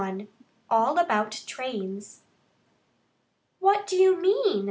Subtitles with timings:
[0.01, 0.27] XXI
[0.67, 2.21] ALL ABOUT TRAINS
[3.59, 4.59] "What do you mean?"